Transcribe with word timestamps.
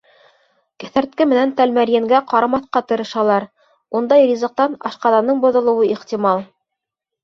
Кеҫәртке 0.83 1.27
менән 1.33 1.53
тәлмәрйенгә 1.59 2.23
ҡарамаҫҡа 2.33 2.83
тырышалар, 2.93 3.49
ундай 4.01 4.29
ризыҡтан 4.33 4.77
ашҡаҙаның 4.93 5.49
боҙолоуы 5.49 5.91
ихтимал. 5.97 6.49